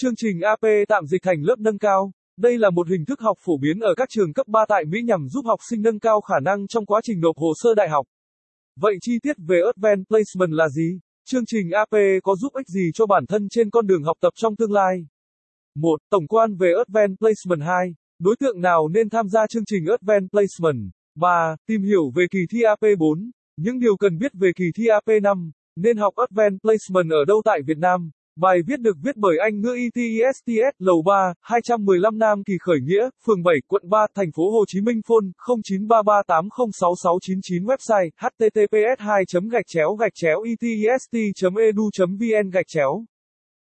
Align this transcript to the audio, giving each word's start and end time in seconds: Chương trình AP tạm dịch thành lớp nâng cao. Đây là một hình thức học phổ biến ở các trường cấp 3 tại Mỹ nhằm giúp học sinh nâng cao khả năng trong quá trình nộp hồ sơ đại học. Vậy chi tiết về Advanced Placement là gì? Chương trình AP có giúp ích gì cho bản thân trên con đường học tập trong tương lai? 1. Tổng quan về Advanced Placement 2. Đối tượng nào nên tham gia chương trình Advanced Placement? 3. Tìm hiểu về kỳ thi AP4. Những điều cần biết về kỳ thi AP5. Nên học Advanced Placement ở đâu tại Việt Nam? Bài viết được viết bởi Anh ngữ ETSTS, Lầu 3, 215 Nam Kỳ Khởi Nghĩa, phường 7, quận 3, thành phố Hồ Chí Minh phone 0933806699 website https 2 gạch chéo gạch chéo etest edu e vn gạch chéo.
Chương 0.00 0.16
trình 0.16 0.40
AP 0.40 0.60
tạm 0.88 1.06
dịch 1.06 1.22
thành 1.22 1.42
lớp 1.42 1.56
nâng 1.58 1.78
cao. 1.78 2.12
Đây 2.36 2.58
là 2.58 2.70
một 2.70 2.88
hình 2.88 3.04
thức 3.04 3.20
học 3.20 3.36
phổ 3.44 3.58
biến 3.58 3.80
ở 3.80 3.94
các 3.96 4.08
trường 4.10 4.32
cấp 4.32 4.46
3 4.48 4.64
tại 4.68 4.84
Mỹ 4.84 4.98
nhằm 5.04 5.28
giúp 5.28 5.44
học 5.46 5.60
sinh 5.70 5.82
nâng 5.82 5.98
cao 5.98 6.20
khả 6.20 6.40
năng 6.42 6.66
trong 6.66 6.86
quá 6.86 7.00
trình 7.04 7.20
nộp 7.20 7.36
hồ 7.36 7.52
sơ 7.62 7.74
đại 7.74 7.88
học. 7.88 8.06
Vậy 8.80 8.94
chi 9.00 9.12
tiết 9.22 9.36
về 9.48 9.60
Advanced 9.74 10.04
Placement 10.08 10.52
là 10.56 10.68
gì? 10.68 11.00
Chương 11.24 11.46
trình 11.46 11.70
AP 11.70 11.94
có 12.22 12.36
giúp 12.36 12.52
ích 12.54 12.68
gì 12.68 12.90
cho 12.94 13.06
bản 13.06 13.26
thân 13.26 13.48
trên 13.50 13.70
con 13.70 13.86
đường 13.86 14.02
học 14.02 14.16
tập 14.20 14.32
trong 14.36 14.56
tương 14.56 14.72
lai? 14.72 15.06
1. 15.74 16.00
Tổng 16.10 16.28
quan 16.28 16.56
về 16.56 16.72
Advanced 16.86 17.18
Placement 17.18 17.66
2. 17.66 17.94
Đối 18.18 18.36
tượng 18.40 18.60
nào 18.60 18.88
nên 18.88 19.10
tham 19.10 19.28
gia 19.28 19.46
chương 19.46 19.64
trình 19.64 19.86
Advanced 19.86 20.30
Placement? 20.30 20.92
3. 21.14 21.56
Tìm 21.66 21.82
hiểu 21.82 22.10
về 22.14 22.26
kỳ 22.30 22.38
thi 22.50 22.58
AP4. 22.58 23.30
Những 23.56 23.78
điều 23.78 23.96
cần 23.96 24.18
biết 24.18 24.32
về 24.34 24.50
kỳ 24.56 24.64
thi 24.74 24.84
AP5. 24.84 25.50
Nên 25.76 25.96
học 25.96 26.14
Advanced 26.16 26.60
Placement 26.62 27.10
ở 27.10 27.24
đâu 27.24 27.42
tại 27.44 27.60
Việt 27.66 27.78
Nam? 27.78 28.10
Bài 28.40 28.58
viết 28.66 28.80
được 28.80 28.96
viết 29.02 29.16
bởi 29.16 29.36
Anh 29.38 29.60
ngữ 29.60 29.76
ETSTS, 29.76 30.74
Lầu 30.78 31.02
3, 31.06 31.32
215 31.40 32.18
Nam 32.18 32.44
Kỳ 32.46 32.52
Khởi 32.60 32.78
Nghĩa, 32.82 33.10
phường 33.26 33.42
7, 33.42 33.54
quận 33.68 33.82
3, 33.90 34.06
thành 34.14 34.32
phố 34.36 34.50
Hồ 34.50 34.64
Chí 34.68 34.80
Minh 34.80 35.00
phone 35.08 35.26
0933806699 35.66 37.64
website 37.64 38.10
https 38.16 38.98
2 38.98 39.24
gạch 39.50 39.66
chéo 39.66 39.94
gạch 39.94 40.12
chéo 40.14 40.42
etest 40.42 41.12
edu 41.58 41.90
e 41.98 42.06
vn 42.06 42.50
gạch 42.50 42.66
chéo. 42.68 43.04